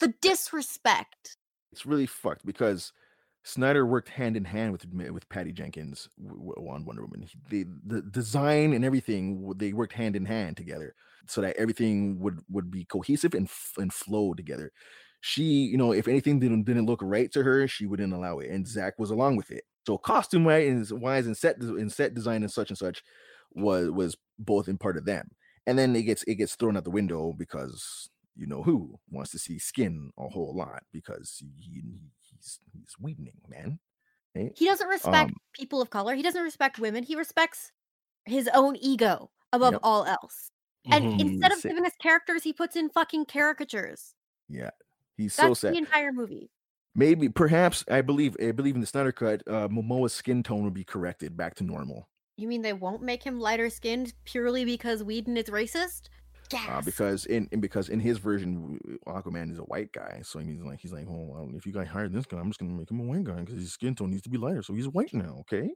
[0.00, 1.36] the disrespect.
[1.78, 2.92] It's really fucked because
[3.44, 6.08] Snyder worked hand in hand with with Patty Jenkins
[6.56, 7.22] on Wonder Woman.
[7.22, 10.94] He- The the design and everything they worked hand in hand together
[11.28, 14.72] so that everything would would be cohesive and and flow together.
[15.20, 18.50] She, you know, if anything didn't didn't look right to her, she wouldn't allow it,
[18.50, 19.64] and Zack was along with it.
[19.86, 23.02] So costume wise and set and set design and such and such
[23.52, 25.30] was was both in part of them.
[25.66, 29.32] And then it gets it gets thrown out the window because you know who wants
[29.32, 31.82] to see skin a whole lot because he,
[32.30, 33.80] he's he's Whedoning, man.
[34.36, 34.50] Eh?
[34.54, 36.14] He doesn't respect Um, people of color.
[36.14, 37.04] He doesn't respect women.
[37.04, 37.72] He respects
[38.26, 39.82] his own ego above Yep.
[39.82, 40.50] all else.
[40.90, 41.18] And Mhm.
[41.18, 41.66] instead of Sick.
[41.66, 44.14] giving us characters, he puts in fucking caricatures.
[44.48, 44.70] Yeah,
[45.16, 45.74] he's so That's sad.
[45.74, 46.50] the entire movie.
[46.94, 50.74] Maybe, perhaps, I believe, I believe in the Snyder cut, uh, Momoa's skin tone would
[50.74, 52.08] be corrected back to normal.
[52.38, 56.08] You mean they won't make him lighter skinned purely because Whedon is racist?
[56.52, 56.68] Yes.
[56.68, 60.62] Uh, because in, in because in his version, Aquaman is a white guy, so he's
[60.62, 62.90] like he's like, oh, well, if you guys hired this guy, I'm just gonna make
[62.90, 65.12] him a white guy because his skin tone needs to be lighter, so he's white
[65.12, 65.70] now, okay?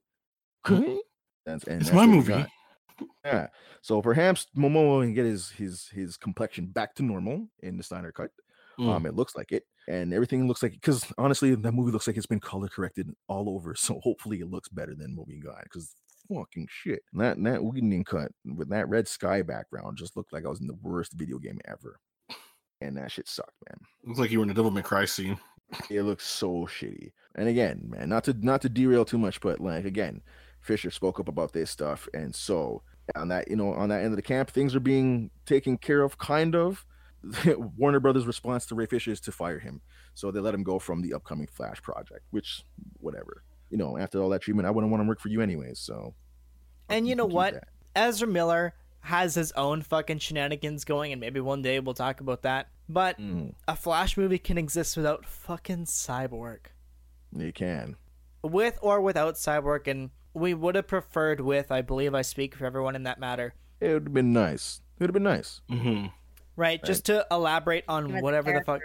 [0.69, 0.99] Okay,
[1.45, 2.47] that's and It's that's my movie.
[3.25, 3.49] Yeah,
[3.81, 8.13] so perhaps Momoa can get his his his complexion back to normal in the Snyder
[8.13, 8.31] cut.
[8.79, 8.89] Mm.
[8.89, 12.17] Um, it looks like it, and everything looks like because honestly, that movie looks like
[12.17, 13.75] it's been color corrected all over.
[13.75, 15.95] So hopefully, it looks better than what we got Because
[16.29, 20.49] fucking shit, that that Whedon cut with that red sky background just looked like I
[20.49, 21.99] was in the worst video game ever,
[22.81, 23.79] and that shit sucked, man.
[24.05, 25.39] Looks like you were in a Devil May Cry scene.
[25.91, 27.13] It looks so shitty.
[27.35, 30.23] And again, man, not to not to derail too much, but like again,
[30.61, 32.83] Fisher spoke up about this stuff, and so
[33.17, 36.03] on that you know on that end of the camp, things are being taken care
[36.03, 36.85] of, kind of.
[37.77, 39.81] Warner Brothers' response to Ray Fisher is to fire him,
[40.15, 42.23] so they let him go from the upcoming Flash project.
[42.31, 42.65] Which,
[42.99, 45.79] whatever, you know, after all that treatment, I wouldn't want to work for you anyways.
[45.81, 46.15] So,
[46.89, 47.55] And you know what?
[47.55, 47.65] that.
[47.97, 52.43] Ezra Miller has his own fucking shenanigans going, and maybe one day we'll talk about
[52.43, 52.69] that.
[52.89, 56.67] But Mm, a Flash movie can exist without fucking Cyborg.
[57.37, 57.97] you can.
[58.43, 62.67] With or without Cyborg, and we would have preferred with, I believe I speak for
[62.67, 63.55] everyone in that matter.
[63.81, 64.81] It would have been nice.
[64.99, 65.61] It would have been nice.
[65.69, 66.07] hmm
[66.57, 66.83] Right?
[66.85, 68.83] Just to elaborate on Him as a whatever the fuck.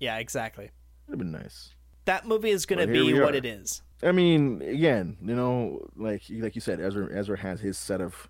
[0.00, 0.64] Yeah, exactly.
[0.66, 0.70] It
[1.08, 1.70] would have been nice.
[2.06, 3.36] That movie is going to be what are.
[3.36, 3.82] it is.
[4.02, 8.28] I mean, again, you know, like like you said, Ezra Ezra has his set of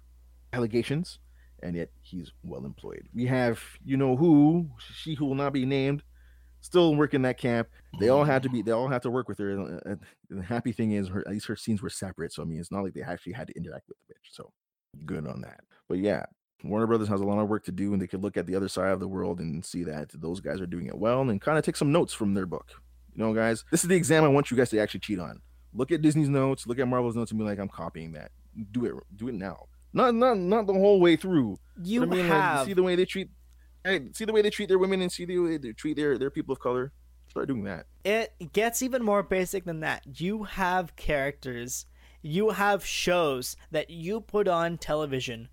[0.53, 1.19] allegations,
[1.63, 3.09] and yet he's well employed.
[3.15, 6.03] We have, you know, who she who will not be named,
[6.61, 7.69] still working that camp.
[8.01, 8.61] They all had to be.
[8.63, 9.51] They all had to work with her.
[9.51, 12.33] and, The happy thing is, her at least her scenes were separate.
[12.33, 14.33] So I mean, it's not like they actually had to interact with the bitch.
[14.33, 14.53] So
[15.07, 15.61] good on that.
[15.89, 16.25] But yeah.
[16.65, 18.55] Warner Brothers has a lot of work to do, and they could look at the
[18.55, 21.41] other side of the world and see that those guys are doing it well, and
[21.41, 22.71] kind of take some notes from their book.
[23.17, 25.41] You know, guys, this is the exam I want you guys to actually cheat on
[25.75, 28.31] look at Disney's notes, look at Marvel's notes, and be like, I'm copying that.
[28.71, 29.67] Do it, do it now.
[29.93, 31.59] Not not not the whole way through.
[31.83, 32.59] You but I mean, have.
[32.59, 33.31] like, see the way they treat,
[33.85, 36.19] hey, see the way they treat their women, and see the way they treat their
[36.19, 36.93] their people of color.
[37.29, 37.87] Start doing that.
[38.05, 40.21] it gets even more basic than that.
[40.21, 41.87] You have characters,
[42.21, 45.49] you have shows that you put on television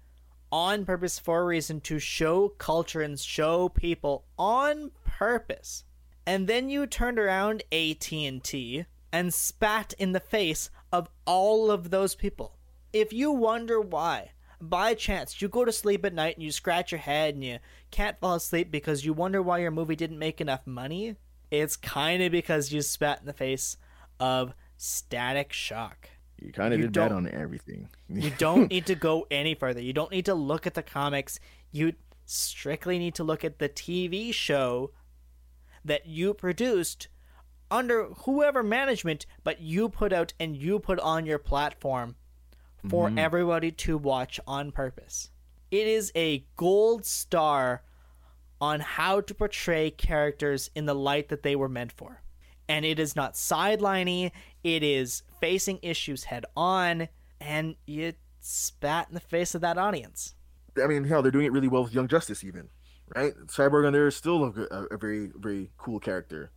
[0.52, 5.84] on purpose for a reason to show culture and show people on purpose.
[6.26, 12.16] And then you turned around AT&T and spat in the face of all of those
[12.16, 12.58] people.
[12.94, 16.92] If you wonder why, by chance you go to sleep at night and you scratch
[16.92, 17.60] your head and you
[17.92, 21.16] can't fall asleep because you wonder why your movie didn't make enough money,
[21.52, 23.78] it's kind of because you spat in the face
[24.20, 26.10] of Static Shock.
[26.42, 27.90] You kind of did that on everything.
[28.08, 29.82] You don't need to go any further.
[29.82, 31.40] You don't need to look at the comics.
[31.72, 31.94] You
[32.26, 34.92] strictly need to look at the TV show
[35.84, 37.08] that you produced
[37.72, 42.16] under whoever management, but you put out and you put on your platform
[42.88, 43.20] for mm-hmm.
[43.20, 45.30] everybody to watch on purpose.
[45.72, 47.84] It is a gold star
[48.62, 52.22] on how to portray characters in the light that they were meant for.
[52.68, 54.32] And it is not sideliney,
[54.64, 57.08] it is facing issues head on,
[57.40, 60.36] and you spat in the face of that audience.
[60.82, 62.70] I mean, hell, they're doing it really well with Young Justice, even
[63.16, 63.34] right.
[63.48, 66.52] Cyborg on there is still a, a, a very, very cool character,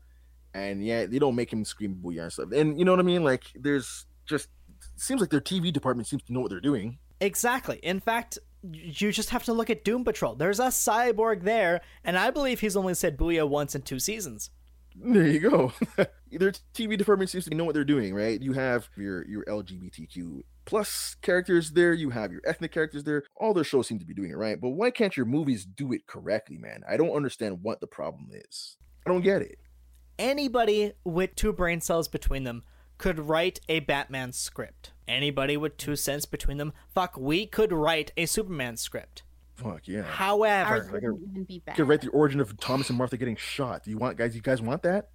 [0.54, 2.52] and yeah, they don't make him scream booyah and stuff.
[2.52, 3.24] And you know what I mean?
[3.24, 4.48] Like, there's just
[4.96, 6.98] seems like their TV department seems to know what they're doing.
[7.20, 7.78] Exactly.
[7.82, 8.38] In fact,
[8.70, 10.34] you just have to look at Doom Patrol.
[10.34, 14.50] There's a cyborg there, and I believe he's only said booyah once in two seasons.
[14.94, 15.72] There you go.
[16.30, 18.40] Their TV department seems to know what they're doing, right?
[18.40, 21.92] You have your your LGBTQ plus characters there.
[21.92, 23.22] You have your ethnic characters there.
[23.36, 24.60] All their shows seem to be doing it right.
[24.60, 26.82] But why can't your movies do it correctly, man?
[26.88, 28.76] I don't understand what the problem is.
[29.06, 29.58] I don't get it.
[30.22, 32.62] Anybody with two brain cells between them
[32.96, 34.92] could write a Batman script.
[35.08, 39.24] Anybody with two cents between them, fuck, we could write a Superman script.
[39.56, 40.02] Fuck yeah.
[40.02, 41.74] However, wouldn't even be You bad.
[41.76, 43.82] could write the origin of Thomas and Martha getting shot.
[43.82, 44.36] Do you want guys?
[44.36, 45.08] You guys want that?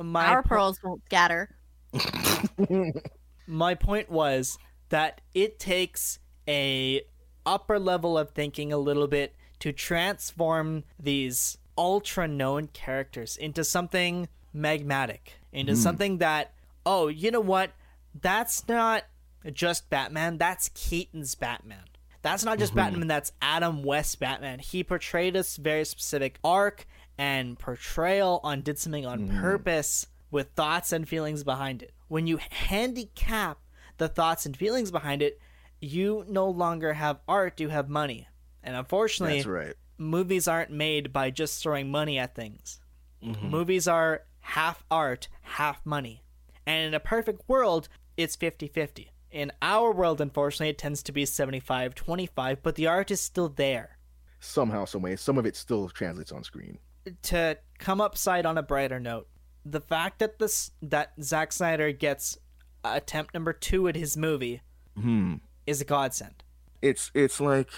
[0.00, 1.50] my Our po- pearls won't scatter.
[3.46, 7.02] my point was that it takes a
[7.44, 14.28] upper level of thinking a little bit to transform these ultra known characters into something
[14.56, 15.78] magmatic into hmm.
[15.78, 16.52] something that
[16.84, 17.72] oh you know what?
[18.18, 19.04] That's not
[19.52, 21.84] just batman that's keaton's batman.
[22.22, 22.90] That's not just mm-hmm.
[22.90, 24.58] batman that's adam west batman.
[24.58, 26.86] He portrayed a very specific arc
[27.18, 29.40] and portrayal on did something on mm-hmm.
[29.40, 31.92] purpose with thoughts and feelings behind it.
[32.08, 33.58] When you handicap
[33.98, 35.40] the thoughts and feelings behind it
[35.80, 38.28] you no longer have art you have money.
[38.62, 39.74] And unfortunately That's right.
[39.98, 42.80] movies aren't made by just throwing money at things.
[43.22, 43.48] Mm-hmm.
[43.48, 44.22] Movies are
[44.54, 46.22] half art, half money.
[46.66, 49.10] And in a perfect world, it's 50 50.
[49.30, 53.48] In our world, unfortunately, it tends to be 75 25, but the art is still
[53.48, 53.98] there.
[54.40, 56.78] Somehow, some way, some of it still translates on screen.
[57.22, 59.28] To come upside on a brighter note,
[59.64, 62.38] the fact that this that Zack Snyder gets
[62.84, 64.62] attempt number two at his movie
[64.96, 65.34] Hmm.
[65.66, 66.42] is a godsend.
[66.82, 67.68] it's it's like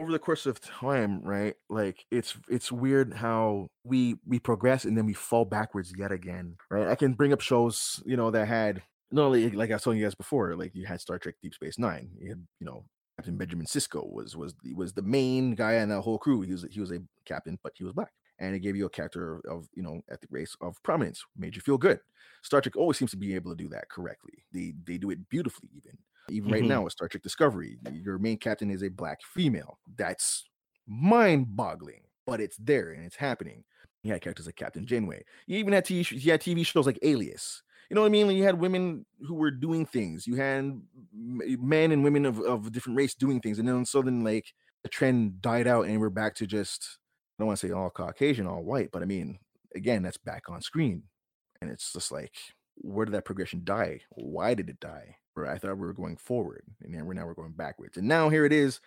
[0.00, 4.98] over the course of time right like it's it's weird how we we progress and
[4.98, 6.88] then we fall backwards yet again right?
[6.88, 9.98] I can bring up shows you know that had not only like i was telling
[9.98, 12.84] you guys before like you had star trek deep space nine you had you know
[13.16, 16.42] captain benjamin sisko was was the was the main guy in that whole crew.
[16.42, 18.12] He was he was a captain but he was black.
[18.40, 21.54] And it gave you a character of you know at the race of prominence made
[21.54, 22.00] you feel good.
[22.42, 24.44] Star trek always seems to be able to do that correctly.
[24.52, 25.98] They they do it beautifully even
[26.30, 26.68] even right Mhm.
[26.68, 29.78] now with Star Trek Discovery, your main captain is a black female.
[29.96, 30.48] That's
[30.86, 33.64] mind-boggling, but it's there and it's happening.
[34.02, 35.24] You had characters like Captain Janeway.
[35.46, 37.62] You even had TV, you had TV shows like Alias.
[37.90, 38.30] You know what I mean?
[38.30, 40.26] You had women who were doing things.
[40.26, 40.80] You had
[41.12, 44.88] men and women of, of different race doing things, and then so then like the
[44.88, 46.98] trend died out, and we're back to just
[47.38, 49.38] I don't want to say all Caucasian, all white, but I mean
[49.74, 51.04] again that's back on screen,
[51.60, 52.34] and it's just like
[52.76, 54.00] where did that progression die?
[54.10, 55.16] Why did it die?
[55.36, 57.96] I thought we were going forward, and we're now we're going backwards.
[57.96, 58.80] And now here it is,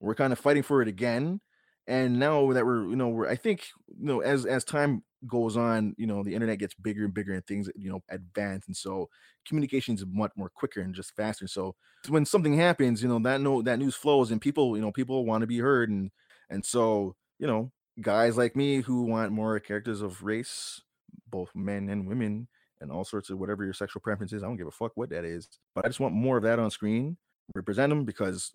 [0.00, 1.40] we're kind of fighting for it again.
[1.86, 5.56] And now that we're, you know, we're I think, you know, as as time goes
[5.56, 8.66] on, you know, the internet gets bigger and bigger and things, you know, advance.
[8.66, 9.08] And so
[9.46, 11.48] communication is much more quicker and just faster.
[11.48, 11.74] So
[12.08, 15.24] when something happens, you know, that no that news flows and people, you know, people
[15.24, 15.88] want to be heard.
[15.88, 16.10] And
[16.50, 20.82] and so, you know, guys like me who want more characters of race,
[21.28, 22.48] both men and women,
[22.80, 24.42] and all sorts of whatever your sexual preference is.
[24.42, 26.58] I don't give a fuck what that is, but I just want more of that
[26.58, 27.16] on screen.
[27.54, 28.52] Represent them because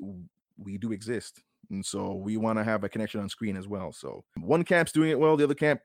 [0.58, 1.42] we do exist,
[1.72, 3.92] and so we want to have a connection on screen as well.
[3.92, 5.82] So one camp's doing it well, the other camp,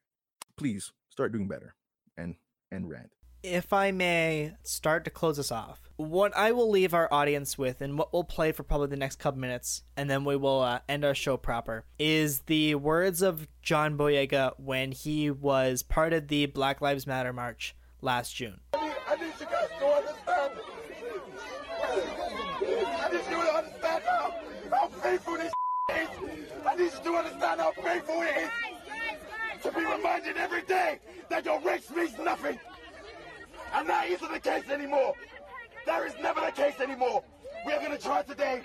[0.56, 1.74] please start doing better,
[2.16, 2.34] and
[2.70, 3.10] and rant.
[3.42, 7.80] if I may start to close us off, what I will leave our audience with
[7.80, 10.80] and what we'll play for probably the next couple minutes, and then we will uh,
[10.88, 16.28] end our show proper, is the words of John Boyega when he was part of
[16.28, 18.60] the Black Lives Matter march last June.
[18.74, 20.52] I need you guys to understand.
[23.00, 24.34] I need you to understand how,
[24.70, 25.52] how painful this
[25.90, 26.08] is.
[26.66, 28.50] I need you to understand how painful it is
[29.62, 32.58] to be reminded every day that your race means nothing.
[33.74, 35.14] And that isn't the case anymore.
[35.86, 37.22] That is never the case anymore.
[37.66, 38.62] We are going to try today.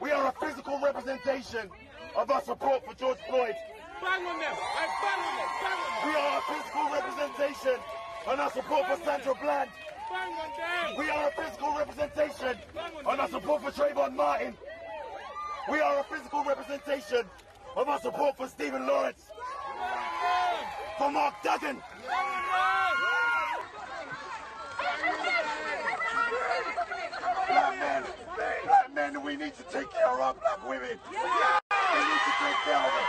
[0.00, 1.68] We are a physical representation
[2.16, 3.54] of our support for George Floyd.
[4.00, 4.52] Bang on them!
[4.52, 5.41] Hey, bang on them!
[8.26, 9.70] On our support for Sandra Bland.
[10.10, 10.98] Bang on them!
[10.98, 12.56] We are a physical representation
[13.06, 14.56] on our support for Trayvon Martin.
[15.70, 17.24] We are a physical representation
[17.76, 19.24] of our support for Stephen Lawrence.
[20.98, 21.82] For Mark Duggan.
[27.48, 28.04] Black men,
[28.64, 30.98] black men, we need to take care of our black women.
[31.10, 33.08] We need to take care of them.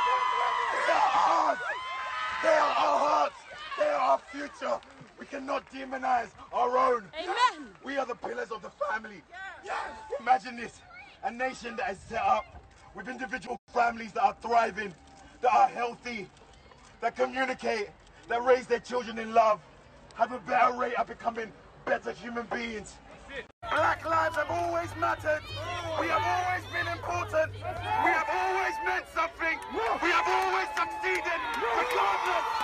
[0.87, 1.57] They are ours.
[2.43, 3.42] They are our hearts.
[3.77, 4.79] They are our future.
[5.19, 7.05] We cannot demonize our own.
[7.19, 7.69] Amen.
[7.83, 9.21] We are the pillars of the family.
[9.63, 9.75] Yes.
[10.19, 10.81] Imagine this
[11.23, 12.45] a nation that is set up
[12.95, 14.93] with individual families that are thriving,
[15.41, 16.27] that are healthy,
[17.01, 17.89] that communicate,
[18.27, 19.59] that raise their children in love,
[20.15, 21.51] have a better rate of becoming
[21.85, 22.95] better human beings.
[23.61, 25.41] Black lives have always mattered.
[25.99, 27.51] We have always been important.
[27.53, 29.57] We have always meant something.
[29.73, 32.62] We have always succeeded, regardless.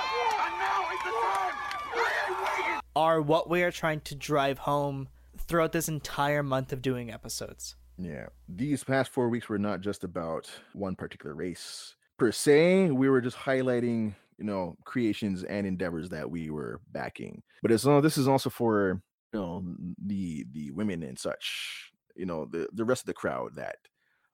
[2.96, 7.76] Are what we are trying to drive home throughout this entire month of doing episodes.
[7.98, 8.28] Yeah.
[8.48, 12.92] These past four weeks were not just about one particular race per se.
[12.92, 17.42] We were just highlighting, you know, creations and endeavors that we were backing.
[17.62, 19.02] But it's uh, this is also for
[19.34, 19.64] you know
[20.06, 23.78] the the women and such, you know, the the rest of the crowd that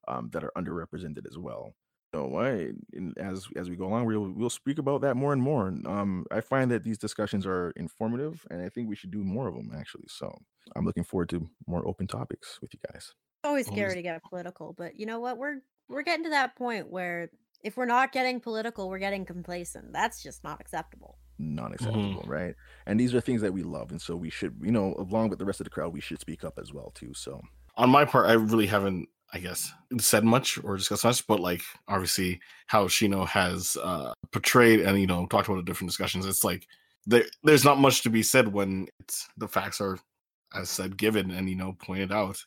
[0.08, 1.74] um that are underrepresented as well.
[2.14, 5.42] So why and as as we go along, we'll we'll speak about that more and
[5.42, 5.68] more.
[5.68, 9.24] And, Um, I find that these discussions are informative, and I think we should do
[9.24, 10.06] more of them actually.
[10.08, 10.34] So
[10.76, 13.14] I'm looking forward to more open topics with you guys.
[13.44, 15.38] always Always- scary to get political, but you know what?
[15.38, 17.30] We're we're getting to that point where
[17.62, 19.92] if we're not getting political, we're getting complacent.
[19.94, 21.18] That's just not acceptable.
[21.38, 24.72] Not acceptable, right and these are things that we love and so we should you
[24.72, 27.14] know along with the rest of the crowd we should speak up as well too
[27.14, 27.42] so
[27.76, 31.62] on my part, I really haven't, I guess, said much or discussed much, but like
[31.90, 36.26] obviously how Shino has uh portrayed and you know talked about the different discussions.
[36.26, 36.66] It's like
[37.06, 40.00] there there's not much to be said when it's the facts are
[40.56, 42.42] as said given and you know pointed out.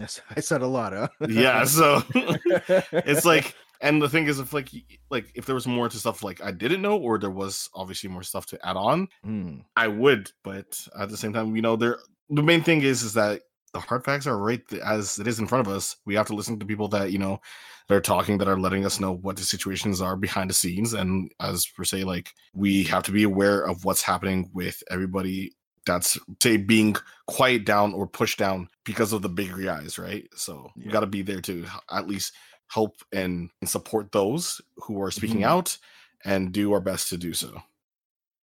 [0.00, 4.52] yes i said a lot huh Yeah, so it's like and the thing is if
[4.52, 4.70] like
[5.10, 8.10] like if there was more to stuff like I didn't know or there was obviously
[8.10, 11.76] more stuff to add on, Hmm, I would, but at the same time, you know,
[11.76, 11.98] there
[12.30, 13.42] the main thing is is that
[13.80, 15.96] the hard facts are right th- as it is in front of us.
[16.04, 17.40] We have to listen to people that you know
[17.88, 20.92] that are talking that are letting us know what the situations are behind the scenes,
[20.92, 25.52] and as per se, like we have to be aware of what's happening with everybody
[25.84, 26.96] that's say being
[27.28, 30.28] quiet down or pushed down because of the bigger guys, right?
[30.34, 32.32] So you got to be there to at least
[32.68, 35.46] help and, and support those who are speaking Mhm.
[35.46, 35.78] out
[36.24, 37.62] and do our best to do so.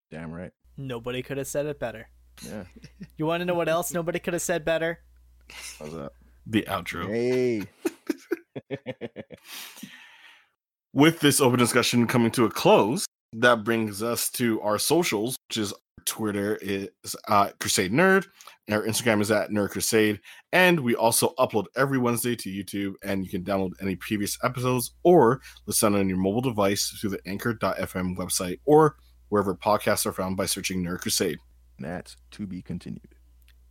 [0.09, 2.07] damn right Nobody could have said it better.
[2.41, 2.63] yeah
[3.17, 4.99] You want to know what else nobody could have said better?
[5.79, 6.11] How's that
[6.45, 7.07] The outro.
[7.07, 7.63] hey
[10.93, 15.57] with this open discussion coming to a close, that brings us to our socials, which
[15.57, 15.73] is
[16.05, 16.89] Twitter is
[17.27, 18.25] uh, Crusade Nerd,
[18.67, 20.19] and our Instagram is at Nerd Crusade,
[20.51, 24.93] and we also upload every Wednesday to YouTube, and you can download any previous episodes
[25.03, 28.97] or listen on your mobile device through the Anchor.fm website or
[29.29, 31.39] wherever podcasts are found by searching Nerd Crusade.
[31.79, 33.15] that's to be continued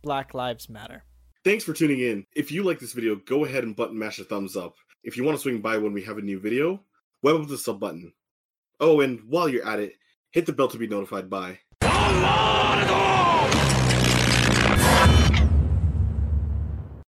[0.01, 1.03] Black Lives Matter.
[1.43, 2.25] Thanks for tuning in.
[2.33, 4.75] If you like this video, go ahead and button mash a thumbs up.
[5.03, 6.79] If you want to swing by when we have a new video,
[7.21, 8.13] web up the sub button.
[8.79, 9.95] Oh, and while you're at it,
[10.31, 11.59] hit the bell to be notified by.